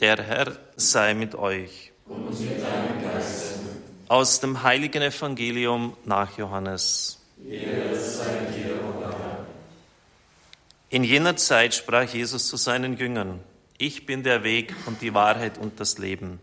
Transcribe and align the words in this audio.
Der 0.00 0.22
Herr 0.22 0.56
sei 0.76 1.12
mit 1.12 1.34
euch. 1.34 1.92
Und 2.06 2.40
mit 2.40 2.62
deinem 2.62 3.02
Geiste. 3.02 3.60
Aus 4.08 4.40
dem 4.40 4.62
heiligen 4.62 5.02
Evangelium 5.02 5.94
nach 6.06 6.38
Johannes. 6.38 7.20
In 10.88 11.04
jener 11.04 11.36
Zeit 11.36 11.74
sprach 11.74 12.08
Jesus 12.08 12.48
zu 12.48 12.56
seinen 12.56 12.96
Jüngern, 12.96 13.40
ich 13.76 14.06
bin 14.06 14.22
der 14.22 14.42
Weg 14.42 14.74
und 14.86 15.02
die 15.02 15.12
Wahrheit 15.12 15.58
und 15.58 15.78
das 15.80 15.98
Leben. 15.98 16.40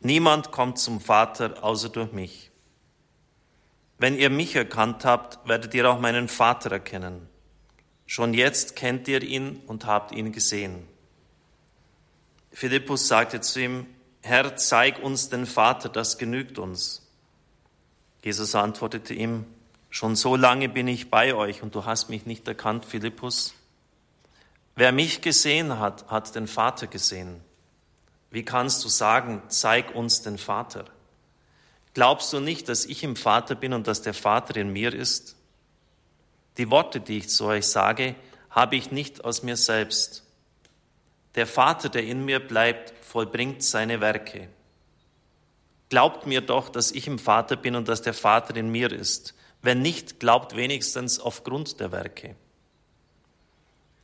Niemand 0.00 0.50
kommt 0.50 0.78
zum 0.78 0.98
Vater 0.98 1.62
außer 1.62 1.90
durch 1.90 2.12
mich. 2.12 2.50
Wenn 3.98 4.16
ihr 4.16 4.30
mich 4.30 4.56
erkannt 4.56 5.04
habt, 5.04 5.46
werdet 5.46 5.74
ihr 5.74 5.90
auch 5.90 6.00
meinen 6.00 6.28
Vater 6.28 6.72
erkennen. 6.72 7.28
Schon 8.06 8.32
jetzt 8.32 8.74
kennt 8.74 9.06
ihr 9.06 9.22
ihn 9.22 9.60
und 9.66 9.84
habt 9.84 10.12
ihn 10.12 10.32
gesehen. 10.32 10.95
Philippus 12.56 13.06
sagte 13.06 13.42
zu 13.42 13.60
ihm, 13.60 13.86
Herr, 14.22 14.56
zeig 14.56 15.02
uns 15.02 15.28
den 15.28 15.44
Vater, 15.44 15.90
das 15.90 16.16
genügt 16.16 16.58
uns. 16.58 17.02
Jesus 18.22 18.54
antwortete 18.54 19.12
ihm, 19.12 19.44
schon 19.90 20.16
so 20.16 20.36
lange 20.36 20.70
bin 20.70 20.88
ich 20.88 21.10
bei 21.10 21.34
euch 21.34 21.62
und 21.62 21.74
du 21.74 21.84
hast 21.84 22.08
mich 22.08 22.24
nicht 22.24 22.48
erkannt, 22.48 22.86
Philippus. 22.86 23.52
Wer 24.74 24.90
mich 24.90 25.20
gesehen 25.20 25.78
hat, 25.78 26.08
hat 26.08 26.34
den 26.34 26.46
Vater 26.46 26.86
gesehen. 26.86 27.42
Wie 28.30 28.42
kannst 28.42 28.82
du 28.84 28.88
sagen, 28.88 29.42
zeig 29.48 29.94
uns 29.94 30.22
den 30.22 30.38
Vater? 30.38 30.86
Glaubst 31.92 32.32
du 32.32 32.40
nicht, 32.40 32.70
dass 32.70 32.86
ich 32.86 33.04
im 33.04 33.16
Vater 33.16 33.54
bin 33.54 33.74
und 33.74 33.86
dass 33.86 34.00
der 34.00 34.14
Vater 34.14 34.56
in 34.56 34.72
mir 34.72 34.94
ist? 34.94 35.36
Die 36.56 36.70
Worte, 36.70 37.00
die 37.00 37.18
ich 37.18 37.28
zu 37.28 37.44
euch 37.44 37.66
sage, 37.66 38.14
habe 38.48 38.76
ich 38.76 38.92
nicht 38.92 39.26
aus 39.26 39.42
mir 39.42 39.58
selbst. 39.58 40.25
Der 41.36 41.46
Vater, 41.46 41.88
der 41.88 42.04
in 42.04 42.24
mir 42.24 42.40
bleibt, 42.40 42.92
vollbringt 43.04 43.62
seine 43.62 44.00
Werke. 44.00 44.48
Glaubt 45.88 46.26
mir 46.26 46.40
doch, 46.40 46.68
dass 46.68 46.90
ich 46.90 47.06
im 47.06 47.18
Vater 47.18 47.56
bin 47.56 47.76
und 47.76 47.88
dass 47.88 48.02
der 48.02 48.14
Vater 48.14 48.56
in 48.56 48.70
mir 48.70 48.90
ist. 48.90 49.34
Wenn 49.62 49.82
nicht, 49.82 50.18
glaubt 50.18 50.56
wenigstens 50.56 51.20
aufgrund 51.20 51.78
der 51.78 51.92
Werke. 51.92 52.36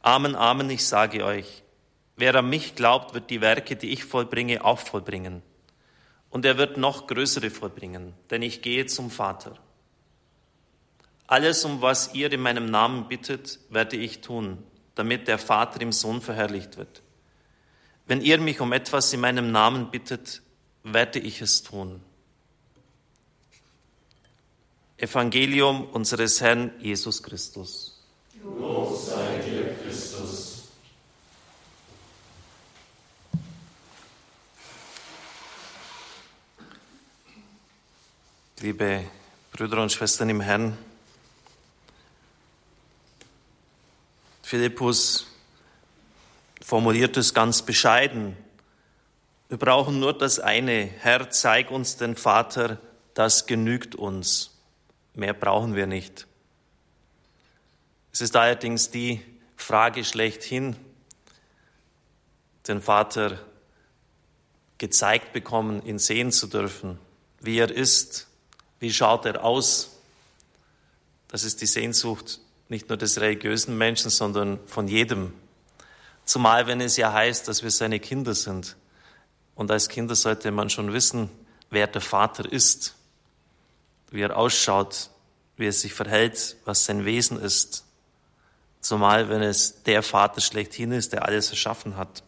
Amen, 0.00 0.34
Amen, 0.34 0.68
ich 0.70 0.86
sage 0.86 1.24
euch, 1.24 1.62
wer 2.16 2.34
an 2.34 2.50
mich 2.50 2.74
glaubt, 2.74 3.14
wird 3.14 3.30
die 3.30 3.40
Werke, 3.40 3.76
die 3.76 3.90
ich 3.90 4.04
vollbringe, 4.04 4.64
auch 4.64 4.78
vollbringen. 4.78 5.42
Und 6.30 6.44
er 6.44 6.58
wird 6.58 6.76
noch 6.76 7.06
größere 7.06 7.50
vollbringen, 7.50 8.14
denn 8.30 8.42
ich 8.42 8.62
gehe 8.62 8.86
zum 8.86 9.10
Vater. 9.10 9.54
Alles, 11.26 11.64
um 11.64 11.82
was 11.82 12.14
ihr 12.14 12.32
in 12.32 12.40
meinem 12.40 12.66
Namen 12.66 13.08
bittet, 13.08 13.58
werde 13.70 13.96
ich 13.96 14.20
tun, 14.20 14.62
damit 14.94 15.28
der 15.28 15.38
Vater 15.38 15.80
im 15.80 15.92
Sohn 15.92 16.20
verherrlicht 16.20 16.76
wird. 16.76 17.02
Wenn 18.06 18.20
ihr 18.20 18.38
mich 18.38 18.60
um 18.60 18.72
etwas 18.72 19.12
in 19.12 19.20
meinem 19.20 19.52
Namen 19.52 19.90
bittet, 19.90 20.42
werde 20.82 21.18
ich 21.18 21.40
es 21.40 21.62
tun. 21.62 22.02
Evangelium 24.96 25.88
unseres 25.88 26.40
Herrn 26.40 26.72
Jesus 26.80 27.22
Christus. 27.22 28.00
Lob 28.42 28.96
sei 28.98 29.38
dir, 29.38 29.74
Christus. 29.82 30.68
Liebe 38.60 39.04
Brüder 39.50 39.82
und 39.82 39.90
Schwestern 39.90 40.30
im 40.30 40.40
Herrn, 40.40 40.78
Philippus 44.42 45.31
formuliert 46.72 47.18
es 47.18 47.34
ganz 47.34 47.60
bescheiden. 47.60 48.34
Wir 49.50 49.58
brauchen 49.58 50.00
nur 50.00 50.16
das 50.16 50.40
eine. 50.40 50.86
Herr, 51.00 51.28
zeig 51.28 51.70
uns 51.70 51.98
den 51.98 52.16
Vater, 52.16 52.78
das 53.12 53.44
genügt 53.44 53.94
uns. 53.94 54.56
Mehr 55.12 55.34
brauchen 55.34 55.74
wir 55.74 55.86
nicht. 55.86 56.26
Es 58.10 58.22
ist 58.22 58.34
allerdings 58.36 58.90
die 58.90 59.20
Frage 59.54 60.02
schlechthin, 60.02 60.74
den 62.66 62.80
Vater 62.80 63.38
gezeigt 64.78 65.34
bekommen, 65.34 65.84
ihn 65.84 65.98
sehen 65.98 66.32
zu 66.32 66.46
dürfen, 66.46 66.98
wie 67.38 67.58
er 67.58 67.70
ist, 67.70 68.28
wie 68.80 68.94
schaut 68.94 69.26
er 69.26 69.44
aus. 69.44 70.00
Das 71.28 71.44
ist 71.44 71.60
die 71.60 71.66
Sehnsucht 71.66 72.40
nicht 72.70 72.88
nur 72.88 72.96
des 72.96 73.20
religiösen 73.20 73.76
Menschen, 73.76 74.08
sondern 74.08 74.58
von 74.66 74.88
jedem 74.88 75.34
Zumal, 76.32 76.66
wenn 76.66 76.80
es 76.80 76.96
ja 76.96 77.12
heißt, 77.12 77.46
dass 77.46 77.62
wir 77.62 77.70
seine 77.70 78.00
Kinder 78.00 78.34
sind. 78.34 78.76
Und 79.54 79.70
als 79.70 79.90
Kinder 79.90 80.14
sollte 80.14 80.50
man 80.50 80.70
schon 80.70 80.94
wissen, 80.94 81.28
wer 81.68 81.86
der 81.86 82.00
Vater 82.00 82.50
ist, 82.50 82.94
wie 84.10 84.22
er 84.22 84.34
ausschaut, 84.34 85.10
wie 85.58 85.66
er 85.66 85.74
sich 85.74 85.92
verhält, 85.92 86.56
was 86.64 86.86
sein 86.86 87.04
Wesen 87.04 87.38
ist. 87.38 87.84
Zumal, 88.80 89.28
wenn 89.28 89.42
es 89.42 89.82
der 89.82 90.02
Vater 90.02 90.40
schlechthin 90.40 90.92
ist, 90.92 91.12
der 91.12 91.26
alles 91.26 91.50
erschaffen 91.50 91.98
hat. 91.98 92.22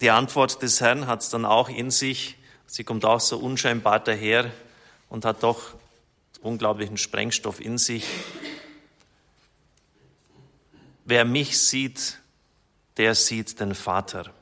Die 0.00 0.08
Antwort 0.08 0.62
des 0.62 0.80
Herrn 0.80 1.06
hat 1.06 1.20
es 1.20 1.28
dann 1.28 1.44
auch 1.44 1.68
in 1.68 1.90
sich. 1.90 2.38
Sie 2.64 2.84
kommt 2.84 3.04
auch 3.04 3.20
so 3.20 3.36
unscheinbar 3.36 4.00
daher 4.00 4.50
und 5.10 5.26
hat 5.26 5.42
doch 5.42 5.74
unglaublichen 6.40 6.96
Sprengstoff 6.96 7.60
in 7.60 7.76
sich. 7.76 8.06
Wer 11.04 11.24
mich 11.24 11.58
sieht, 11.58 12.18
der 12.96 13.14
sieht 13.14 13.58
den 13.58 13.74
Vater. 13.74 14.32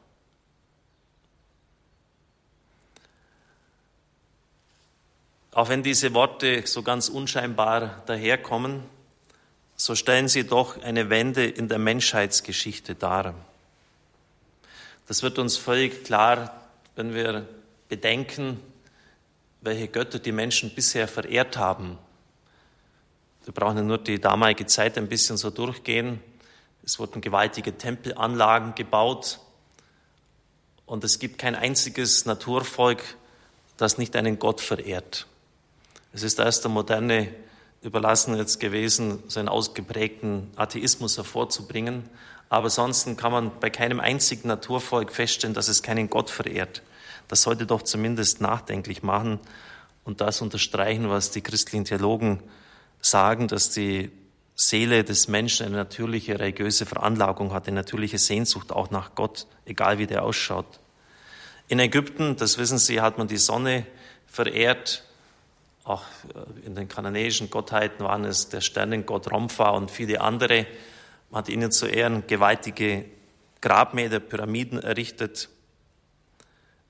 Auch 5.53 5.69
wenn 5.69 5.83
diese 5.83 6.15
Worte 6.15 6.67
so 6.67 6.83
ganz 6.83 7.09
unscheinbar 7.09 8.03
daherkommen, 8.07 8.83
so 9.75 9.95
stellen 9.95 10.29
sie 10.29 10.47
doch 10.47 10.81
eine 10.83 11.11
Wende 11.11 11.45
in 11.45 11.69
der 11.69 11.79
Menschheitsgeschichte 11.79 12.95
dar. 12.95 13.35
Das 15.09 15.23
wird 15.23 15.39
uns 15.39 15.57
völlig 15.57 16.05
klar, 16.05 16.69
wenn 16.95 17.15
wir 17.15 17.49
bedenken, 17.89 18.61
welche 19.61 19.89
Götter 19.89 20.19
die 20.19 20.33
Menschen 20.33 20.75
bisher 20.75 21.09
verehrt 21.09 21.57
haben. 21.57 21.99
Wir 23.45 23.55
brauchen 23.55 23.87
nur 23.87 23.99
die 23.99 24.21
damalige 24.21 24.67
Zeit 24.67 24.97
ein 24.99 25.09
bisschen 25.09 25.37
so 25.37 25.51
durchgehen. 25.51 26.23
Es 26.85 26.99
wurden 26.99 27.21
gewaltige 27.21 27.77
Tempelanlagen 27.77 28.75
gebaut 28.75 29.41
und 30.87 31.05
es 31.05 31.19
gibt 31.19 31.39
kein 31.39 31.55
einziges 31.55 32.27
Naturvolk, 32.27 33.03
das 33.77 33.99
nicht 33.99 34.17
einen 34.17 34.39
Gott 34.39 34.61
verehrt. 34.61 35.27
Es 36.13 36.23
ist 36.23 36.39
erst 36.39 36.65
der 36.65 36.71
Moderne 36.71 37.33
überlassen 37.83 38.37
jetzt 38.37 38.61
gewesen, 38.61 39.23
so 39.29 39.41
einen 39.41 39.49
ausgeprägten 39.49 40.51
Atheismus 40.57 41.17
hervorzubringen. 41.17 42.09
Aber 42.49 42.65
ansonsten 42.65 43.17
kann 43.17 43.33
man 43.33 43.53
bei 43.61 43.71
keinem 43.71 44.01
einzigen 44.01 44.49
Naturvolk 44.49 45.13
feststellen, 45.13 45.55
dass 45.55 45.69
es 45.69 45.83
keinen 45.83 46.11
Gott 46.11 46.31
verehrt. 46.31 46.83
Das 47.29 47.43
sollte 47.43 47.65
doch 47.65 47.83
zumindest 47.83 48.41
nachdenklich 48.41 49.03
machen 49.03 49.39
und 50.05 50.21
das 50.21 50.41
unterstreichen, 50.43 51.09
was 51.09 51.31
die 51.31 51.43
christlichen 51.43 51.85
Theologen 51.85 52.43
sagen, 53.01 53.47
dass 53.47 53.71
die 53.71 54.11
Seele 54.61 55.05
des 55.05 55.27
Menschen 55.27 55.65
eine 55.65 55.77
natürliche 55.77 56.39
religiöse 56.39 56.85
Veranlagung 56.85 57.55
hat, 57.55 57.67
eine 57.67 57.77
natürliche 57.77 58.19
Sehnsucht 58.19 58.73
auch 58.73 58.91
nach 58.91 59.15
Gott, 59.15 59.47
egal 59.65 59.97
wie 59.97 60.07
der 60.07 60.23
ausschaut. 60.23 60.81
In 61.69 61.79
Ägypten, 61.79 62.37
das 62.37 62.59
wissen 62.59 62.77
Sie, 62.77 63.01
hat 63.01 63.17
man 63.17 63.27
die 63.27 63.39
Sonne 63.39 63.87
verehrt. 64.27 65.03
Auch 65.85 66.03
äh, 66.35 66.67
in 66.67 66.75
den 66.75 66.89
kananäischen 66.89 67.49
Gottheiten 67.49 68.05
waren 68.05 68.27
es 68.27 68.51
der 68.51 68.61
Sternengott 68.61 69.33
Rompha 69.33 69.71
und 69.71 69.91
viele 69.91 70.21
andere. 70.21 70.67
Man 71.31 71.39
hat 71.39 71.49
ihnen 71.49 71.73
zu 71.73 71.87
Ehren 71.87 72.27
gewaltige 72.27 73.07
Grabmäler, 73.63 74.21
Pyramiden 74.21 74.79
errichtet. 74.79 75.49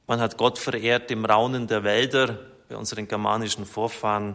Man 0.08 0.18
hat 0.18 0.38
Gott 0.38 0.58
verehrt 0.58 1.12
im 1.12 1.24
Raunen 1.24 1.68
der 1.68 1.84
Wälder 1.84 2.36
bei 2.68 2.76
unseren 2.76 3.06
germanischen 3.06 3.64
Vorfahren. 3.64 4.34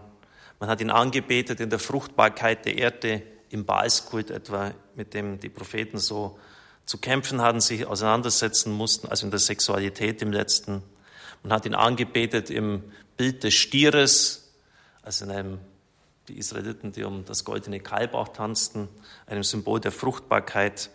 Man 0.59 0.69
hat 0.69 0.81
ihn 0.81 0.89
angebetet 0.89 1.59
in 1.59 1.69
der 1.69 1.79
Fruchtbarkeit 1.79 2.65
der 2.65 2.77
Erde, 2.77 3.21
im 3.49 3.65
Baalskult 3.65 4.31
etwa, 4.31 4.73
mit 4.95 5.13
dem 5.13 5.39
die 5.39 5.49
Propheten 5.49 5.97
so 5.97 6.39
zu 6.85 6.97
kämpfen 6.97 7.41
hatten, 7.41 7.61
sich 7.61 7.85
auseinandersetzen 7.85 8.71
mussten, 8.71 9.07
also 9.07 9.25
in 9.25 9.31
der 9.31 9.39
Sexualität 9.39 10.21
im 10.21 10.31
letzten. 10.31 10.83
Man 11.43 11.51
hat 11.53 11.65
ihn 11.65 11.75
angebetet 11.75 12.49
im 12.49 12.83
Bild 13.17 13.43
des 13.43 13.53
Stieres, 13.53 14.51
also 15.01 15.25
in 15.25 15.31
einem, 15.31 15.59
die 16.27 16.37
Israeliten, 16.37 16.91
die 16.91 17.03
um 17.03 17.25
das 17.25 17.45
goldene 17.45 17.79
Kalb 17.79 18.13
auch 18.13 18.29
tanzten, 18.29 18.87
einem 19.27 19.43
Symbol 19.43 19.79
der 19.79 19.91
Fruchtbarkeit. 19.91 20.89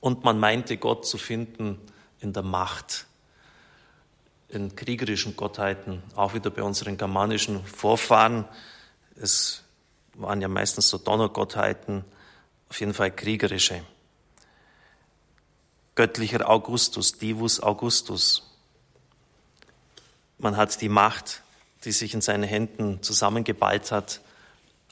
Und 0.00 0.24
man 0.24 0.38
meinte 0.38 0.76
Gott 0.76 1.06
zu 1.06 1.18
finden 1.18 1.80
in 2.20 2.32
der 2.32 2.42
Macht, 2.42 3.06
in 4.48 4.76
kriegerischen 4.76 5.36
Gottheiten, 5.36 6.02
auch 6.14 6.34
wieder 6.34 6.50
bei 6.50 6.62
unseren 6.62 6.96
germanischen 6.96 7.64
Vorfahren. 7.64 8.44
Es 9.20 9.64
waren 10.14 10.40
ja 10.40 10.48
meistens 10.48 10.88
so 10.88 10.98
Donnergottheiten, 10.98 12.04
auf 12.68 12.80
jeden 12.80 12.94
Fall 12.94 13.10
kriegerische. 13.10 13.82
göttlicher 15.94 16.48
Augustus, 16.48 17.18
Divus 17.18 17.60
Augustus. 17.60 18.42
Man 20.38 20.56
hat 20.56 20.80
die 20.82 20.90
Macht, 20.90 21.42
die 21.84 21.92
sich 21.92 22.12
in 22.12 22.20
seinen 22.20 22.42
Händen 22.42 23.02
zusammengeballt 23.02 23.90
hat, 23.92 24.20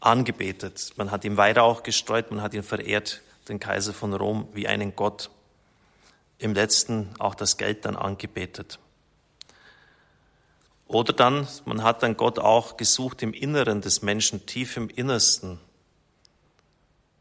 angebetet. 0.00 0.92
Man 0.96 1.10
hat 1.10 1.24
ihm 1.24 1.36
Weihrauch 1.36 1.82
gestreut, 1.82 2.30
man 2.30 2.40
hat 2.40 2.54
ihn 2.54 2.62
verehrt, 2.62 3.20
den 3.48 3.60
Kaiser 3.60 3.92
von 3.92 4.14
Rom, 4.14 4.48
wie 4.54 4.66
einen 4.66 4.96
Gott. 4.96 5.30
Im 6.38 6.54
letzten 6.54 7.10
auch 7.18 7.34
das 7.34 7.58
Geld 7.58 7.84
dann 7.84 7.96
angebetet. 7.96 8.78
Oder 10.94 11.12
dann, 11.12 11.48
man 11.64 11.82
hat 11.82 12.04
dann 12.04 12.16
Gott 12.16 12.38
auch 12.38 12.76
gesucht 12.76 13.20
im 13.24 13.32
Inneren 13.32 13.80
des 13.80 14.02
Menschen, 14.02 14.46
tief 14.46 14.76
im 14.76 14.88
Innersten, 14.88 15.58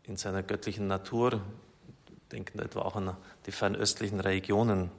in 0.04 0.16
seiner 0.16 0.44
göttlichen 0.44 0.86
Natur, 0.86 1.42
denken 2.32 2.60
etwa 2.60 2.84
auch 2.84 2.96
an 2.96 3.18
die 3.48 3.52
fernöstlichen 3.52 4.20
Religionen. 4.20 4.92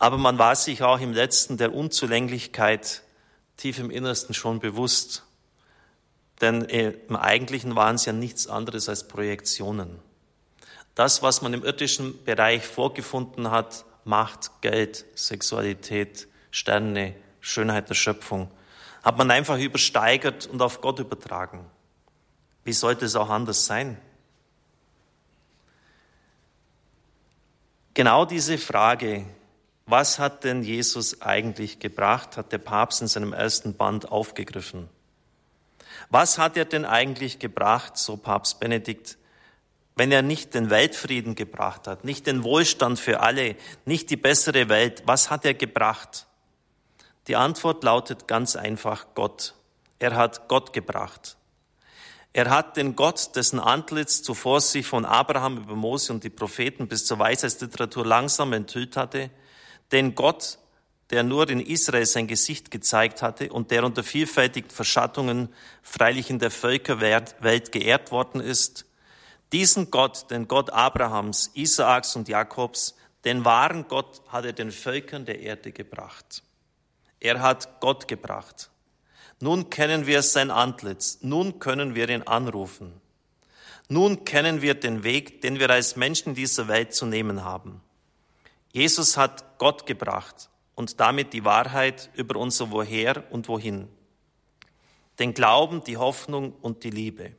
Aber 0.00 0.18
man 0.18 0.40
war 0.40 0.56
sich 0.56 0.82
auch 0.82 0.98
im 0.98 1.12
letzten 1.12 1.56
der 1.56 1.72
Unzulänglichkeit 1.72 3.04
tief 3.56 3.78
im 3.78 3.92
Innersten 3.92 4.34
schon 4.34 4.58
bewusst. 4.58 5.22
Denn 6.40 6.62
im 6.62 7.14
Eigentlichen 7.14 7.76
waren 7.76 7.94
es 7.94 8.06
ja 8.06 8.12
nichts 8.12 8.48
anderes 8.48 8.88
als 8.88 9.06
Projektionen. 9.06 10.00
Das, 10.96 11.22
was 11.22 11.42
man 11.42 11.54
im 11.54 11.64
irdischen 11.64 12.24
Bereich 12.24 12.66
vorgefunden 12.66 13.52
hat, 13.52 13.84
Macht, 14.08 14.62
Geld, 14.62 15.04
Sexualität, 15.14 16.28
Sterne, 16.50 17.14
Schönheit 17.40 17.90
der 17.90 17.94
Schöpfung, 17.94 18.50
hat 19.02 19.18
man 19.18 19.30
einfach 19.30 19.58
übersteigert 19.58 20.46
und 20.46 20.62
auf 20.62 20.80
Gott 20.80 20.98
übertragen. 20.98 21.66
Wie 22.64 22.72
sollte 22.72 23.04
es 23.04 23.16
auch 23.16 23.28
anders 23.28 23.66
sein? 23.66 23.98
Genau 27.92 28.24
diese 28.24 28.56
Frage, 28.56 29.26
was 29.84 30.18
hat 30.18 30.42
denn 30.42 30.62
Jesus 30.62 31.20
eigentlich 31.20 31.78
gebracht, 31.78 32.38
hat 32.38 32.50
der 32.52 32.58
Papst 32.58 33.02
in 33.02 33.08
seinem 33.08 33.34
ersten 33.34 33.74
Band 33.74 34.10
aufgegriffen. 34.10 34.88
Was 36.08 36.38
hat 36.38 36.56
er 36.56 36.64
denn 36.64 36.86
eigentlich 36.86 37.38
gebracht, 37.38 37.98
so 37.98 38.16
Papst 38.16 38.58
Benedikt, 38.58 39.18
wenn 39.98 40.12
er 40.12 40.22
nicht 40.22 40.54
den 40.54 40.70
Weltfrieden 40.70 41.34
gebracht 41.34 41.88
hat, 41.88 42.04
nicht 42.04 42.28
den 42.28 42.44
Wohlstand 42.44 43.00
für 43.00 43.20
alle, 43.20 43.56
nicht 43.84 44.10
die 44.10 44.16
bessere 44.16 44.68
Welt? 44.68 45.02
Was 45.06 45.28
hat 45.28 45.44
er 45.44 45.54
gebracht? 45.54 46.28
Die 47.26 47.34
Antwort 47.34 47.82
lautet 47.82 48.28
ganz 48.28 48.54
einfach 48.54 49.08
Gott. 49.14 49.54
Er 49.98 50.14
hat 50.14 50.48
Gott 50.48 50.72
gebracht. 50.72 51.36
Er 52.32 52.48
hat 52.48 52.76
den 52.76 52.94
Gott, 52.94 53.34
dessen 53.34 53.58
Antlitz 53.58 54.22
zuvor 54.22 54.60
sich 54.60 54.86
von 54.86 55.04
Abraham 55.04 55.58
über 55.58 55.74
Mose 55.74 56.12
und 56.12 56.22
die 56.22 56.30
Propheten 56.30 56.86
bis 56.86 57.04
zur 57.04 57.18
Weisheitsliteratur 57.18 58.06
langsam 58.06 58.52
enthüllt 58.52 58.96
hatte, 58.96 59.30
den 59.90 60.14
Gott, 60.14 60.58
der 61.10 61.24
nur 61.24 61.48
in 61.48 61.58
Israel 61.58 62.06
sein 62.06 62.28
Gesicht 62.28 62.70
gezeigt 62.70 63.20
hatte 63.22 63.50
und 63.50 63.72
der 63.72 63.82
unter 63.82 64.04
vielfältigen 64.04 64.70
Verschattungen 64.70 65.48
freilich 65.82 66.30
in 66.30 66.38
der 66.38 66.52
Völkerwelt 66.52 67.72
geehrt 67.72 68.12
worden 68.12 68.40
ist, 68.40 68.84
diesen 69.52 69.90
Gott, 69.90 70.30
den 70.30 70.48
Gott 70.48 70.70
Abrahams, 70.70 71.50
Isaaks 71.54 72.16
und 72.16 72.28
Jakobs, 72.28 72.96
den 73.24 73.44
wahren 73.44 73.86
Gott 73.88 74.22
hat 74.28 74.44
er 74.44 74.52
den 74.52 74.70
Völkern 74.70 75.24
der 75.24 75.40
Erde 75.40 75.72
gebracht. 75.72 76.42
Er 77.20 77.40
hat 77.40 77.80
Gott 77.80 78.06
gebracht. 78.06 78.70
Nun 79.40 79.70
kennen 79.70 80.06
wir 80.06 80.22
sein 80.22 80.50
Antlitz, 80.50 81.18
nun 81.22 81.58
können 81.58 81.94
wir 81.94 82.08
ihn 82.08 82.22
anrufen. 82.22 83.00
Nun 83.88 84.24
kennen 84.24 84.60
wir 84.62 84.74
den 84.74 85.02
Weg, 85.02 85.40
den 85.40 85.58
wir 85.58 85.70
als 85.70 85.96
Menschen 85.96 86.34
dieser 86.34 86.68
Welt 86.68 86.92
zu 86.92 87.06
nehmen 87.06 87.44
haben. 87.44 87.80
Jesus 88.72 89.16
hat 89.16 89.58
Gott 89.58 89.86
gebracht 89.86 90.50
und 90.74 91.00
damit 91.00 91.32
die 91.32 91.44
Wahrheit 91.44 92.10
über 92.14 92.38
unser 92.38 92.70
Woher 92.70 93.24
und 93.32 93.48
Wohin, 93.48 93.88
den 95.18 95.34
Glauben, 95.34 95.82
die 95.84 95.96
Hoffnung 95.96 96.52
und 96.60 96.84
die 96.84 96.90
Liebe. 96.90 97.32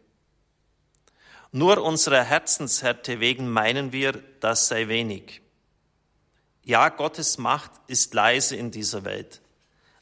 Nur 1.52 1.82
unserer 1.84 2.24
Herzenshärte 2.24 3.20
wegen 3.20 3.50
meinen 3.50 3.92
wir, 3.92 4.24
das 4.40 4.68
sei 4.68 4.88
wenig. 4.88 5.42
Ja, 6.64 6.90
Gottes 6.90 7.40
Macht 7.40 7.72
ist 7.88 8.14
leise 8.14 8.56
in 8.56 8.70
dieser 8.70 9.04
Welt, 9.04 9.42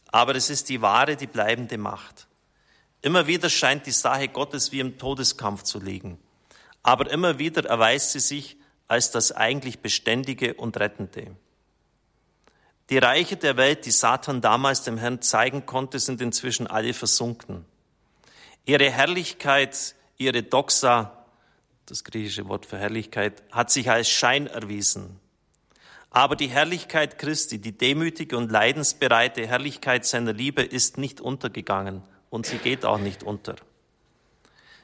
aber 0.08 0.36
es 0.36 0.50
ist 0.50 0.68
die 0.68 0.82
wahre, 0.82 1.16
die 1.16 1.28
bleibende 1.28 1.78
Macht. 1.78 2.28
Immer 3.02 3.28
wieder 3.28 3.50
scheint 3.50 3.86
die 3.86 3.92
Sache 3.92 4.28
Gottes 4.28 4.74
wie 4.74 4.82
im 4.82 4.98
Todeskampf 4.98 5.64
zu 5.64 5.80
liegen, 5.80 6.20
aber 6.84 7.10
immer 7.10 7.40
wieder 7.40 7.64
erweist 7.66 8.12
sie 8.12 8.20
sich 8.20 8.58
als 8.90 9.12
das 9.12 9.32
eigentlich 9.32 9.80
Beständige 9.80 10.56
und 10.56 10.78
Rettende. 10.78 11.36
Die 12.90 12.98
Reiche 12.98 13.36
der 13.38 13.58
Welt, 13.58 13.86
die 13.86 13.92
Satan 13.92 14.42
damals 14.42 14.84
dem 14.84 14.98
Herrn 14.98 15.22
zeigen 15.22 15.66
konnte, 15.66 16.00
sind 16.00 16.22
inzwischen 16.22 16.68
alle 16.68 16.94
versunken. 16.94 17.66
Ihre 18.66 18.90
Herrlichkeit, 18.90 19.96
ihre 20.18 20.44
Doxa, 20.44 21.17
das 21.88 22.04
griechische 22.04 22.48
Wort 22.50 22.66
für 22.66 22.78
Herrlichkeit, 22.78 23.42
hat 23.50 23.72
sich 23.72 23.90
als 23.90 24.10
Schein 24.10 24.48
erwiesen. 24.48 25.20
Aber 26.10 26.36
die 26.36 26.48
Herrlichkeit 26.48 27.18
Christi, 27.18 27.60
die 27.60 27.78
demütige 27.78 28.38
und 28.38 28.52
leidensbereite 28.52 29.48
Herrlichkeit 29.48 30.06
seiner 30.06 30.34
Liebe 30.34 30.62
ist 30.64 30.98
nicht 30.98 31.22
untergegangen 31.22 32.04
und 32.30 32.46
sie 32.46 32.58
geht 32.58 32.86
auch 32.86 32.98
nicht 32.98 33.24
unter. 33.24 33.56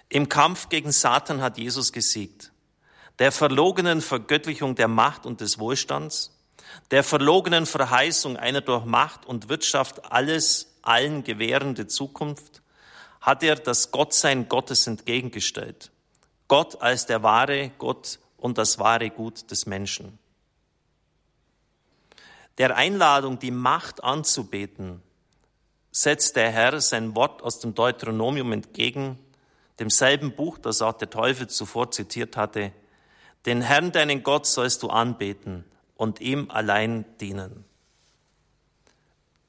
Im 0.09 0.29
Kampf 0.29 0.69
gegen 0.69 0.91
Satan 0.91 1.41
hat 1.41 1.57
Jesus 1.57 1.91
gesiegt. 1.91 2.51
Der 3.19 3.31
verlogenen 3.31 4.01
Vergöttlichung 4.01 4.75
der 4.75 4.87
Macht 4.87 5.25
und 5.25 5.41
des 5.41 5.59
Wohlstands, 5.59 6.39
der 6.91 7.03
verlogenen 7.03 7.65
Verheißung 7.65 8.37
einer 8.37 8.61
durch 8.61 8.85
Macht 8.85 9.25
und 9.25 9.49
Wirtschaft 9.49 10.11
alles 10.11 10.77
allen 10.81 11.23
gewährende 11.23 11.87
Zukunft, 11.87 12.61
hat 13.21 13.43
er 13.43 13.55
das 13.55 13.91
Gottsein 13.91 14.47
Gottes 14.49 14.87
entgegengestellt. 14.87 15.92
Gott 16.47 16.81
als 16.81 17.05
der 17.05 17.23
wahre 17.23 17.71
Gott 17.77 18.19
und 18.37 18.57
das 18.57 18.79
wahre 18.79 19.09
Gut 19.09 19.49
des 19.51 19.65
Menschen. 19.65 20.19
Der 22.57 22.75
Einladung, 22.75 23.39
die 23.39 23.51
Macht 23.51 24.03
anzubeten, 24.03 25.01
setzt 25.91 26.35
der 26.35 26.51
Herr 26.51 26.81
sein 26.81 27.15
Wort 27.15 27.41
aus 27.41 27.59
dem 27.59 27.73
Deuteronomium 27.73 28.51
entgegen, 28.51 29.17
demselben 29.79 30.35
Buch, 30.35 30.57
das 30.57 30.81
auch 30.81 30.93
der 30.93 31.09
Teufel 31.09 31.47
zuvor 31.47 31.91
zitiert 31.91 32.37
hatte. 32.37 32.71
Den 33.45 33.61
Herrn, 33.61 33.91
deinen 33.91 34.23
Gott, 34.23 34.45
sollst 34.45 34.83
du 34.83 34.89
anbeten 34.89 35.65
und 35.95 36.21
ihm 36.21 36.49
allein 36.51 37.05
dienen. 37.19 37.65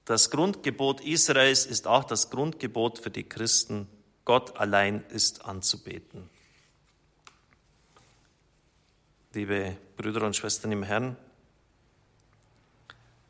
Das 0.05 0.31
Grundgebot 0.31 1.01
Israels 1.01 1.65
ist 1.65 1.87
auch 1.87 2.05
das 2.05 2.31
Grundgebot 2.31 2.99
für 2.99 3.11
die 3.11 3.25
Christen. 3.25 3.89
Gott 4.25 4.57
allein 4.59 5.03
ist 5.09 5.45
anzubeten. 5.47 6.29
Liebe 9.35 9.77
Brüder 9.97 10.25
und 10.25 10.37
Schwestern 10.37 10.73
im 10.73 10.83
Herrn, 10.83 11.17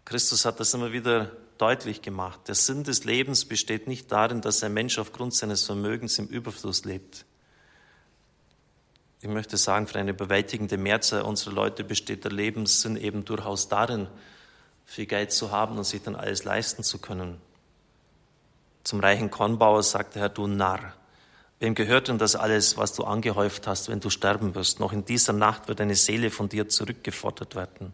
Christus 0.05 0.45
hat 0.45 0.61
das 0.61 0.75
immer 0.75 0.93
wieder 0.93 1.33
deutlich 1.57 2.03
gemacht. 2.03 2.41
Der 2.47 2.55
Sinn 2.55 2.85
des 2.85 3.05
Lebens 3.05 3.47
besteht 3.47 3.89
nicht 3.89 4.13
darin, 4.13 4.43
dass 4.43 4.63
ein 4.63 4.75
Mensch 4.75 4.99
aufgrund 4.99 5.35
seines 5.35 5.65
Vermögens 5.65 6.19
im 6.19 6.27
Überfluss 6.27 6.85
lebt, 6.85 7.25
ich 9.25 9.31
möchte 9.31 9.57
sagen, 9.57 9.87
für 9.87 9.99
eine 9.99 10.11
überwältigende 10.11 10.77
Mehrzahl 10.77 11.23
unserer 11.23 11.55
Leute 11.55 11.83
besteht 11.83 12.25
der 12.25 12.31
Lebenssinn 12.31 12.97
eben 12.97 13.25
durchaus 13.25 13.69
darin, 13.69 14.07
viel 14.85 15.07
Geld 15.07 15.33
zu 15.33 15.51
haben 15.51 15.79
und 15.79 15.85
sich 15.85 16.03
dann 16.03 16.15
alles 16.15 16.45
leisten 16.45 16.83
zu 16.83 16.99
können. 16.99 17.41
Zum 18.83 19.01
reichen 19.01 19.31
Kornbauer 19.31 19.83
sagte 19.83 20.21
Herr, 20.21 20.29
du 20.29 20.47
Narr, 20.47 20.93
wem 21.65 21.75
gehört 21.75 22.09
denn 22.09 22.19
das 22.19 22.37
alles, 22.37 22.77
was 22.77 22.93
du 22.93 23.03
angehäuft 23.05 23.67
hast, 23.67 23.89
wenn 23.89 24.01
du 24.01 24.11
sterben 24.11 24.55
wirst? 24.55 24.79
Noch 24.79 24.93
in 24.93 25.05
dieser 25.05 25.33
Nacht 25.33 25.67
wird 25.67 25.81
eine 25.81 25.97
Seele 25.97 26.31
von 26.31 26.49
dir 26.49 26.69
zurückgefordert 26.69 27.55
werden. 27.57 27.93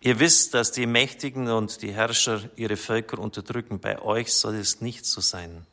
Ihr 0.00 0.20
wisst, 0.20 0.52
dass 0.52 0.70
die 0.72 0.86
Mächtigen 0.86 1.48
und 1.48 1.80
die 1.80 1.94
Herrscher 1.94 2.42
ihre 2.56 2.76
Völker 2.76 3.18
unterdrücken. 3.18 3.80
Bei 3.80 4.02
euch 4.02 4.34
soll 4.34 4.56
es 4.56 4.82
nicht 4.82 5.06
so 5.06 5.22
sein. 5.22 5.66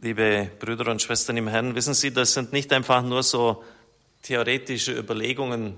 liebe 0.00 0.50
Brüder 0.58 0.90
und 0.90 1.02
Schwestern 1.02 1.36
im 1.36 1.48
Herrn, 1.48 1.74
wissen 1.74 1.94
Sie, 1.94 2.12
das 2.12 2.32
sind 2.32 2.52
nicht 2.52 2.72
einfach 2.72 3.02
nur 3.02 3.22
so 3.22 3.62
theoretische 4.22 4.92
Überlegungen 4.92 5.76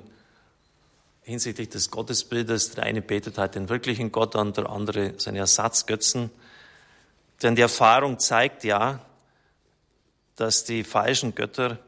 hinsichtlich 1.22 1.68
des 1.68 1.90
Gottesbildes. 1.90 2.72
Der 2.72 2.84
eine 2.84 3.02
betet 3.02 3.38
halt 3.38 3.54
den 3.54 3.68
wirklichen 3.68 4.12
Gott 4.12 4.36
an, 4.36 4.52
der 4.52 4.68
andere 4.70 5.14
seine 5.18 5.38
Ersatzgötzen. 5.38 6.30
Denn 7.42 7.56
die 7.56 7.62
Erfahrung 7.62 8.18
zeigt 8.18 8.64
ja, 8.64 9.04
dass 10.36 10.64
die 10.64 10.84
falschen 10.84 11.34
Götter 11.34 11.78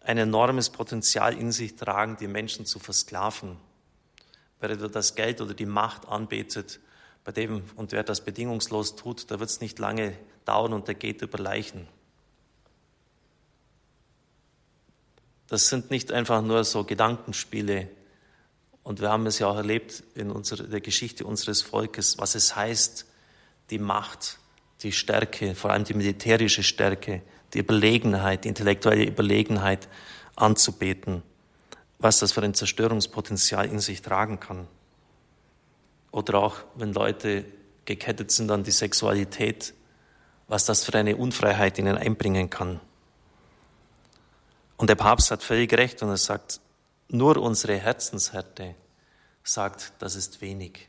ein 0.00 0.18
enormes 0.18 0.70
Potenzial 0.70 1.36
in 1.36 1.52
sich 1.52 1.76
tragen, 1.76 2.16
die 2.18 2.28
Menschen 2.28 2.66
zu 2.66 2.78
versklaven. 2.78 3.56
Wer 4.60 4.76
das 4.76 5.14
Geld 5.14 5.40
oder 5.40 5.54
die 5.54 5.66
Macht 5.66 6.06
anbetet, 6.08 6.80
bei 7.24 7.32
dem, 7.32 7.64
und 7.76 7.92
wer 7.92 8.02
das 8.02 8.20
bedingungslos 8.20 8.96
tut, 8.96 9.30
da 9.30 9.40
wird 9.40 9.48
es 9.48 9.60
nicht 9.60 9.78
lange 9.78 10.16
dauern 10.44 10.74
und 10.74 10.88
der 10.88 10.94
geht 10.94 11.22
über 11.22 11.38
Leichen. 11.38 11.88
Das 15.48 15.68
sind 15.68 15.90
nicht 15.90 16.12
einfach 16.12 16.42
nur 16.42 16.64
so 16.64 16.84
Gedankenspiele. 16.84 17.88
Und 18.84 19.00
wir 19.00 19.10
haben 19.10 19.26
es 19.26 19.38
ja 19.38 19.48
auch 19.48 19.56
erlebt 19.56 20.04
in 20.14 20.30
unserer, 20.30 20.64
der 20.64 20.80
Geschichte 20.82 21.24
unseres 21.24 21.62
Volkes, 21.62 22.18
was 22.18 22.34
es 22.34 22.54
heißt, 22.54 23.06
die 23.70 23.78
Macht, 23.78 24.38
die 24.82 24.92
Stärke, 24.92 25.54
vor 25.54 25.70
allem 25.70 25.84
die 25.84 25.94
militärische 25.94 26.62
Stärke, 26.62 27.22
die 27.54 27.60
Überlegenheit, 27.60 28.44
die 28.44 28.48
intellektuelle 28.48 29.04
Überlegenheit 29.04 29.88
anzubeten, 30.36 31.22
was 31.98 32.18
das 32.18 32.32
für 32.32 32.42
ein 32.42 32.52
Zerstörungspotenzial 32.52 33.66
in 33.66 33.80
sich 33.80 34.02
tragen 34.02 34.38
kann. 34.38 34.68
Oder 36.10 36.34
auch, 36.38 36.56
wenn 36.74 36.92
Leute 36.92 37.46
gekettet 37.86 38.30
sind 38.30 38.50
an 38.50 38.64
die 38.64 38.70
Sexualität, 38.70 39.72
was 40.46 40.66
das 40.66 40.84
für 40.84 40.94
eine 40.94 41.16
Unfreiheit 41.16 41.78
ihnen 41.78 41.96
einbringen 41.96 42.50
kann. 42.50 42.80
Und 44.76 44.90
der 44.90 44.94
Papst 44.96 45.30
hat 45.30 45.42
völlig 45.42 45.72
recht 45.72 46.02
und 46.02 46.10
er 46.10 46.18
sagt, 46.18 46.60
nur 47.08 47.36
unsere 47.36 47.76
Herzenshärte 47.76 48.74
sagt, 49.42 49.92
das 49.98 50.14
ist 50.14 50.40
wenig. 50.40 50.88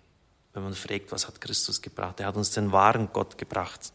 Wenn 0.53 0.63
man 0.63 0.73
fragt, 0.73 1.11
was 1.11 1.27
hat 1.27 1.41
Christus 1.41 1.81
gebracht? 1.81 2.19
Er 2.19 2.27
hat 2.27 2.37
uns 2.37 2.51
den 2.51 2.71
wahren 2.71 3.09
Gott 3.11 3.37
gebracht. 3.37 3.91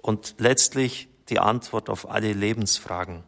Und 0.00 0.34
letztlich 0.38 1.08
die 1.28 1.38
Antwort 1.38 1.88
auf 1.88 2.10
alle 2.10 2.32
Lebensfragen. 2.32 3.22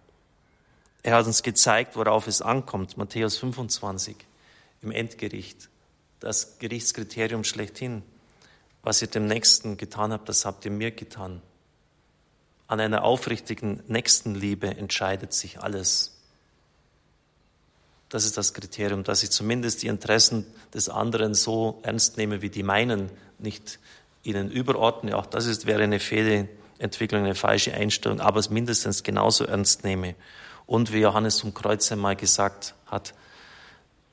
Er 1.02 1.16
hat 1.16 1.26
uns 1.26 1.42
gezeigt, 1.42 1.96
worauf 1.96 2.26
es 2.26 2.42
ankommt. 2.42 2.96
Matthäus 2.96 3.38
25 3.38 4.16
im 4.82 4.90
Endgericht. 4.90 5.68
Das 6.18 6.58
Gerichtskriterium 6.58 7.44
schlechthin. 7.44 8.02
Was 8.82 9.00
ihr 9.02 9.08
dem 9.08 9.26
Nächsten 9.26 9.76
getan 9.76 10.12
habt, 10.12 10.28
das 10.28 10.44
habt 10.44 10.64
ihr 10.64 10.70
mir 10.70 10.90
getan. 10.90 11.42
An 12.66 12.80
einer 12.80 13.04
aufrichtigen 13.04 13.82
Nächstenliebe 13.88 14.68
entscheidet 14.68 15.32
sich 15.32 15.60
alles. 15.60 16.19
Das 18.10 18.24
ist 18.24 18.36
das 18.36 18.52
Kriterium, 18.54 19.04
dass 19.04 19.22
ich 19.22 19.30
zumindest 19.30 19.82
die 19.82 19.86
Interessen 19.86 20.44
des 20.74 20.88
anderen 20.88 21.32
so 21.32 21.78
ernst 21.84 22.16
nehme, 22.16 22.42
wie 22.42 22.50
die 22.50 22.64
meinen, 22.64 23.08
nicht 23.38 23.78
ihnen 24.24 24.50
überordne. 24.50 25.16
Auch 25.16 25.26
das 25.26 25.46
ist, 25.46 25.64
wäre 25.64 25.84
eine 25.84 26.00
Fehlentwicklung, 26.00 27.22
eine 27.22 27.36
falsche 27.36 27.72
Einstellung, 27.72 28.20
aber 28.20 28.40
es 28.40 28.50
mindestens 28.50 29.04
genauso 29.04 29.44
ernst 29.44 29.84
nehme. 29.84 30.16
Und 30.66 30.92
wie 30.92 30.98
Johannes 30.98 31.36
zum 31.36 31.54
Kreuz 31.54 31.90
einmal 31.92 32.16
gesagt 32.16 32.74
hat, 32.86 33.14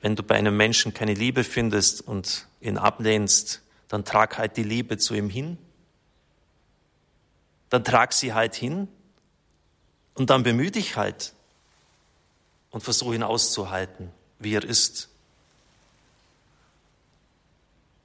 wenn 0.00 0.14
du 0.14 0.22
bei 0.22 0.36
einem 0.36 0.56
Menschen 0.56 0.94
keine 0.94 1.14
Liebe 1.14 1.42
findest 1.42 2.06
und 2.06 2.46
ihn 2.60 2.78
ablehnst, 2.78 3.62
dann 3.88 4.04
trag 4.04 4.38
halt 4.38 4.56
die 4.56 4.62
Liebe 4.62 4.96
zu 4.98 5.14
ihm 5.14 5.28
hin. 5.28 5.58
Dann 7.68 7.82
trag 7.82 8.12
sie 8.12 8.32
halt 8.32 8.54
hin 8.54 8.86
und 10.14 10.30
dann 10.30 10.44
bemühe 10.44 10.70
dich 10.70 10.96
halt 10.96 11.32
und 12.78 12.82
versuche 12.82 13.16
ihn 13.16 13.24
auszuhalten, 13.24 14.12
wie 14.38 14.54
er 14.54 14.62
ist. 14.62 15.08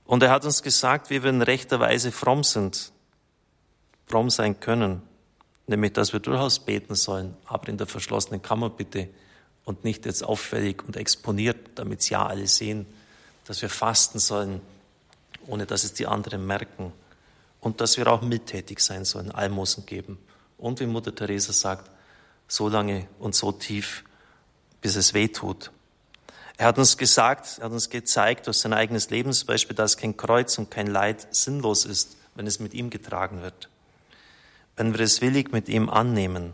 Und 0.04 0.24
er 0.24 0.32
hat 0.32 0.46
uns 0.46 0.64
gesagt, 0.64 1.12
wie 1.12 1.22
wir 1.22 1.30
in 1.30 1.44
rechter 1.44 1.80
Weise 1.80 2.12
fromm 2.12 2.44
sind, 2.44 2.92
fromm 4.08 4.32
sein 4.32 4.60
können, 4.60 5.04
nämlich 5.68 5.94
dass 5.94 6.12
wir 6.12 6.20
durchaus 6.20 6.58
beten 6.58 6.96
sollen, 6.96 7.38
aber 7.46 7.70
in 7.70 7.78
der 7.78 7.86
verschlossenen 7.86 8.42
Kammer 8.42 8.72
bitte 8.72 9.10
und 9.64 9.84
nicht 9.84 10.08
jetzt 10.08 10.24
auffällig 10.24 10.82
und 10.88 10.98
exponiert, 10.98 11.60
damit 11.76 12.10
ja 12.10 12.26
alle 12.26 12.48
sehen, 12.48 12.88
dass 13.46 13.62
wir 13.62 13.70
fasten 13.70 14.18
sollen, 14.18 14.60
ohne 15.46 15.68
dass 15.68 15.84
es 15.84 15.94
die 15.94 16.08
anderen 16.08 16.48
merken. 16.48 16.94
Und 17.60 17.80
dass 17.80 17.98
wir 17.98 18.08
auch 18.08 18.24
mittätig 18.24 18.80
sein 18.80 19.06
sollen, 19.06 19.30
Almosen 19.30 19.86
geben. 19.86 20.18
Und 20.58 20.80
wie 20.80 20.88
Mutter 20.88 21.14
Teresa 21.14 21.54
sagt, 21.54 21.92
so 22.48 22.70
lange 22.70 23.08
und 23.20 23.36
so 23.36 23.52
tief, 23.52 24.04
bis 24.84 24.98
es 24.98 25.14
weh 25.14 25.30
tut. 25.30 25.72
Er 26.58 26.68
hat 26.68 26.78
uns 26.78 26.98
gesagt, 26.98 27.58
er 27.58 27.66
hat 27.66 27.72
uns 27.72 27.90
gezeigt 27.90 28.46
durch 28.46 28.58
sein 28.58 28.74
eigenes 28.74 29.10
Lebensbeispiel, 29.10 29.76
dass 29.76 29.98
kein 29.98 30.18
Kreuz 30.18 30.58
und 30.58 30.70
kein 30.70 30.88
Leid 30.88 31.26
sinnlos 31.34 31.86
ist, 31.86 32.18
wenn 32.36 32.46
es 32.46 32.60
mit 32.60 32.74
ihm 32.76 32.90
getragen 32.90 33.42
wird. 33.42 33.70
Wenn 34.76 34.94
wir 34.94 35.00
es 35.00 35.22
willig 35.22 35.52
mit 35.52 35.70
ihm 35.70 35.90
annehmen. 35.90 36.54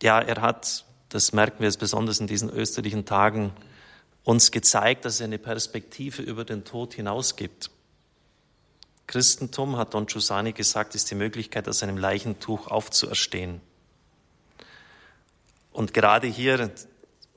Ja, 0.00 0.20
er 0.20 0.40
hat, 0.40 0.84
das 1.08 1.32
merken 1.32 1.58
wir 1.58 1.66
jetzt 1.66 1.80
besonders 1.80 2.20
in 2.20 2.28
diesen 2.28 2.50
österlichen 2.50 3.04
Tagen, 3.04 3.52
uns 4.22 4.52
gezeigt, 4.52 5.04
dass 5.04 5.20
er 5.20 5.24
eine 5.24 5.38
Perspektive 5.38 6.22
über 6.22 6.44
den 6.44 6.64
Tod 6.64 6.94
hinaus 6.94 7.34
gibt. 7.34 7.70
Christentum, 9.08 9.76
hat 9.76 9.94
Don 9.94 10.06
Giussani 10.06 10.52
gesagt, 10.52 10.94
ist 10.94 11.10
die 11.10 11.16
Möglichkeit, 11.16 11.68
aus 11.68 11.82
einem 11.82 11.98
Leichentuch 11.98 12.68
aufzuerstehen. 12.68 13.60
Und 15.80 15.94
gerade 15.94 16.26
hier, 16.26 16.70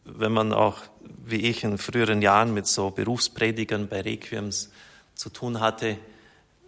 wenn 0.04 0.34
man 0.34 0.52
auch, 0.52 0.80
wie 1.24 1.48
ich 1.48 1.64
in 1.64 1.78
früheren 1.78 2.22
Jahren 2.22 2.54
mit 2.54 2.68
so 2.68 2.90
Berufspredigern 2.90 3.88
bei 3.88 4.02
Requiems 4.02 4.70
zu 5.16 5.30
tun 5.30 5.62
hatte, 5.62 5.98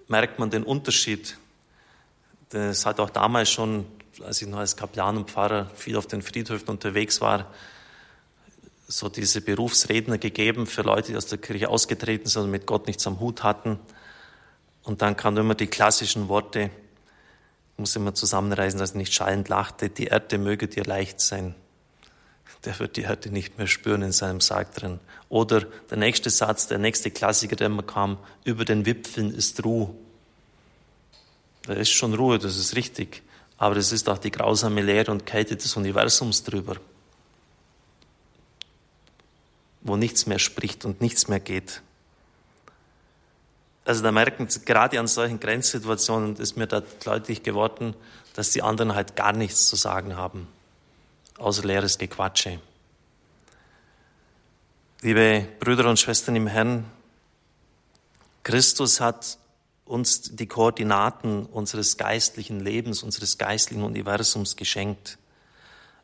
merkt 0.07 0.39
man 0.39 0.49
den 0.49 0.63
Unterschied. 0.63 1.37
Es 2.53 2.85
hat 2.85 3.01
auch 3.01 3.09
damals 3.09 3.51
schon, 3.51 3.85
als 4.23 4.41
ich 4.41 4.47
noch 4.47 4.59
als 4.59 4.77
Kaplan 4.77 5.17
und 5.17 5.29
Pfarrer 5.29 5.69
viel 5.75 5.97
auf 5.97 6.07
den 6.07 6.21
Friedhöfen 6.21 6.69
unterwegs 6.69 7.19
war, 7.19 7.51
so 8.87 9.09
diese 9.09 9.41
Berufsredner 9.41 10.17
gegeben 10.17 10.67
für 10.67 10.83
Leute, 10.83 11.11
die 11.11 11.17
aus 11.17 11.25
der 11.25 11.39
Kirche 11.39 11.67
ausgetreten 11.67 12.29
sind 12.29 12.43
und 12.43 12.51
mit 12.51 12.65
Gott 12.65 12.87
nichts 12.87 13.05
am 13.05 13.19
Hut 13.19 13.43
hatten. 13.43 13.79
Und 14.83 15.01
dann 15.01 15.17
kamen 15.17 15.35
immer 15.35 15.55
die 15.55 15.67
klassischen 15.67 16.29
Worte, 16.29 16.71
ich 17.73 17.79
muss 17.79 17.97
immer 17.97 18.13
zusammenreißen, 18.13 18.79
dass 18.79 18.91
er 18.91 18.97
nicht 18.99 19.13
schallend 19.13 19.49
lachte, 19.49 19.89
die 19.89 20.05
Erde 20.05 20.37
möge 20.37 20.69
dir 20.69 20.85
leicht 20.85 21.19
sein. 21.19 21.53
Der 22.63 22.77
wird 22.79 22.97
die 22.97 23.01
Erde 23.01 23.29
nicht 23.29 23.57
mehr 23.57 23.67
spüren 23.67 24.01
in 24.01 24.11
seinem 24.11 24.41
Sarg 24.41 24.73
drin. 24.73 24.99
Oder 25.29 25.61
der 25.61 25.97
nächste 25.97 26.29
Satz, 26.29 26.67
der 26.67 26.79
nächste 26.79 27.11
Klassiker, 27.11 27.55
der 27.55 27.67
immer 27.67 27.83
kam, 27.83 28.17
über 28.43 28.65
den 28.65 28.85
Wipfeln 28.85 29.33
ist 29.33 29.63
Ruhe. 29.63 29.93
Da 31.63 31.73
ist 31.73 31.91
schon 31.91 32.13
Ruhe, 32.13 32.39
das 32.39 32.57
ist 32.57 32.75
richtig. 32.75 33.21
Aber 33.57 33.77
es 33.77 33.91
ist 33.91 34.09
auch 34.09 34.17
die 34.17 34.31
grausame 34.31 34.81
Leere 34.81 35.11
und 35.11 35.25
Kälte 35.25 35.55
des 35.55 35.75
Universums 35.75 36.43
drüber 36.43 36.77
wo 39.85 39.95
nichts 39.95 40.25
mehr 40.25 40.39
spricht 40.39 40.83
und 40.83 40.99
nichts 40.99 41.27
mehr 41.27 41.39
geht. 41.39 41.81
Also 43.85 44.01
da 44.01 44.11
merken, 44.11 44.47
gerade 44.65 44.99
an 44.99 45.07
solchen 45.07 45.39
Grenzsituationen 45.39 46.35
ist 46.37 46.57
mir 46.57 46.65
da 46.65 46.81
deutlich 47.03 47.43
geworden, 47.43 47.95
dass 48.33 48.49
die 48.49 48.63
anderen 48.63 48.95
halt 48.95 49.15
gar 49.15 49.31
nichts 49.31 49.67
zu 49.67 49.75
sagen 49.75 50.17
haben, 50.17 50.47
außer 51.37 51.63
leeres 51.63 51.97
Gequatsche. 51.97 52.59
Liebe 55.01 55.47
Brüder 55.59 55.89
und 55.89 55.99
Schwestern 55.99 56.35
im 56.35 56.47
Herrn, 56.47 56.85
Christus 58.43 58.99
hat 58.99 59.37
uns 59.85 60.35
die 60.35 60.47
Koordinaten 60.47 61.45
unseres 61.45 61.97
geistlichen 61.97 62.59
Lebens, 62.59 63.03
unseres 63.03 63.37
geistlichen 63.37 63.83
Universums 63.83 64.55
geschenkt. 64.55 65.17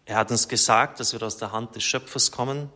Er 0.06 0.18
hat 0.18 0.32
uns 0.32 0.48
gesagt, 0.48 1.00
dass 1.00 1.14
wir 1.14 1.24
aus 1.24 1.38
der 1.38 1.52
Hand 1.52 1.76
des 1.76 1.84
Schöpfers 1.84 2.32
kommen 2.32 2.70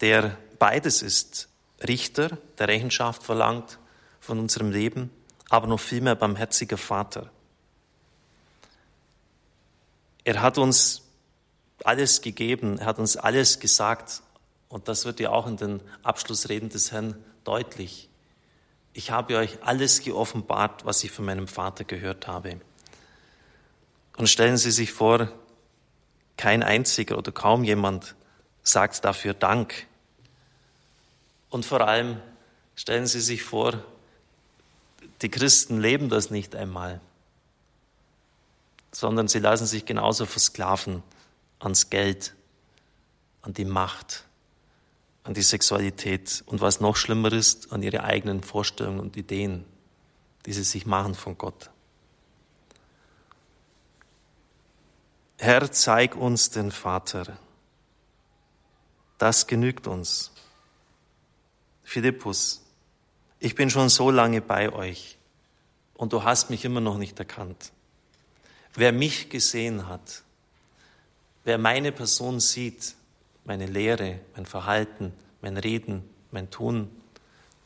der 0.00 0.36
beides 0.58 1.02
ist. 1.02 1.48
Richter, 1.86 2.38
der 2.58 2.68
Rechenschaft 2.68 3.22
verlangt 3.22 3.78
von 4.20 4.38
unserem 4.38 4.70
Leben, 4.70 5.10
aber 5.50 5.66
noch 5.66 5.80
viel 5.80 6.00
mehr 6.00 6.14
barmherziger 6.14 6.78
Vater. 6.78 7.30
Er 10.24 10.40
hat 10.40 10.58
uns 10.58 11.02
alles 11.86 12.20
gegeben, 12.20 12.78
er 12.78 12.86
hat 12.86 12.98
uns 12.98 13.16
alles 13.16 13.60
gesagt 13.60 14.22
und 14.68 14.88
das 14.88 15.04
wird 15.04 15.20
ja 15.20 15.30
auch 15.30 15.46
in 15.46 15.56
den 15.56 15.80
Abschlussreden 16.02 16.68
des 16.68 16.92
Herrn 16.92 17.22
deutlich. 17.44 18.08
Ich 18.92 19.10
habe 19.10 19.36
euch 19.36 19.62
alles 19.62 20.00
geoffenbart, 20.00 20.84
was 20.84 21.04
ich 21.04 21.10
von 21.10 21.24
meinem 21.24 21.48
Vater 21.48 21.84
gehört 21.84 22.26
habe. 22.26 22.60
Und 24.16 24.28
stellen 24.28 24.56
Sie 24.56 24.70
sich 24.70 24.92
vor, 24.92 25.28
kein 26.36 26.62
einziger 26.62 27.18
oder 27.18 27.32
kaum 27.32 27.64
jemand 27.64 28.14
sagt 28.62 29.04
dafür 29.04 29.34
Dank. 29.34 29.86
Und 31.50 31.64
vor 31.64 31.82
allem 31.86 32.20
stellen 32.74 33.06
Sie 33.06 33.20
sich 33.20 33.42
vor, 33.42 33.82
die 35.22 35.30
Christen 35.30 35.80
leben 35.80 36.08
das 36.08 36.30
nicht 36.30 36.54
einmal, 36.54 37.00
sondern 38.92 39.28
sie 39.28 39.38
lassen 39.38 39.66
sich 39.66 39.84
genauso 39.86 40.26
versklaven 40.26 41.02
ans 41.58 41.90
Geld, 41.90 42.34
an 43.42 43.54
die 43.54 43.64
Macht, 43.64 44.24
an 45.24 45.34
die 45.34 45.42
Sexualität 45.42 46.42
und 46.46 46.60
was 46.60 46.80
noch 46.80 46.96
schlimmer 46.96 47.32
ist, 47.32 47.72
an 47.72 47.82
ihre 47.82 48.04
eigenen 48.04 48.42
Vorstellungen 48.42 49.00
und 49.00 49.16
Ideen, 49.16 49.64
die 50.46 50.52
sie 50.52 50.64
sich 50.64 50.86
machen 50.86 51.14
von 51.14 51.36
Gott. 51.36 51.70
Herr, 55.38 55.70
zeig 55.70 56.16
uns 56.16 56.50
den 56.50 56.70
Vater. 56.70 57.38
Das 59.18 59.46
genügt 59.46 59.86
uns. 59.86 60.32
Philippus, 61.82 62.62
ich 63.38 63.54
bin 63.54 63.70
schon 63.70 63.88
so 63.88 64.10
lange 64.10 64.40
bei 64.40 64.72
euch 64.72 65.18
und 65.94 66.12
du 66.12 66.24
hast 66.24 66.50
mich 66.50 66.64
immer 66.64 66.80
noch 66.80 66.98
nicht 66.98 67.18
erkannt. 67.18 67.72
Wer 68.74 68.92
mich 68.92 69.30
gesehen 69.30 69.88
hat, 69.88 70.22
Wer 71.46 71.58
meine 71.58 71.92
Person 71.92 72.40
sieht, 72.40 72.96
meine 73.44 73.66
Lehre, 73.66 74.18
mein 74.34 74.46
Verhalten, 74.46 75.12
mein 75.40 75.56
Reden, 75.56 76.02
mein 76.32 76.50
Tun, 76.50 76.90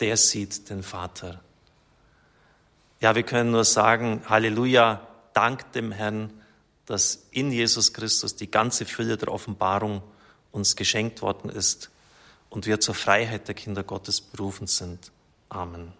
der 0.00 0.18
sieht 0.18 0.68
den 0.68 0.82
Vater. 0.82 1.40
Ja, 3.00 3.14
wir 3.14 3.22
können 3.22 3.52
nur 3.52 3.64
sagen, 3.64 4.20
Halleluja, 4.28 5.08
dank 5.32 5.72
dem 5.72 5.92
Herrn, 5.92 6.30
dass 6.84 7.28
in 7.30 7.50
Jesus 7.50 7.94
Christus 7.94 8.36
die 8.36 8.50
ganze 8.50 8.84
Fülle 8.84 9.16
der 9.16 9.32
Offenbarung 9.32 10.02
uns 10.52 10.76
geschenkt 10.76 11.22
worden 11.22 11.48
ist 11.48 11.90
und 12.50 12.66
wir 12.66 12.80
zur 12.80 12.94
Freiheit 12.94 13.48
der 13.48 13.54
Kinder 13.54 13.82
Gottes 13.82 14.20
berufen 14.20 14.66
sind. 14.66 15.10
Amen. 15.48 15.94